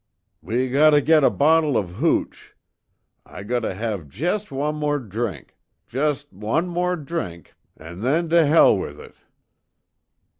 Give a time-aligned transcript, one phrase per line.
[0.41, 2.55] "We got to get a bottle of hooch.
[3.23, 5.55] I got to have jus' one more drink.
[5.85, 9.15] Jus' one more drink, an' then to hell wish it."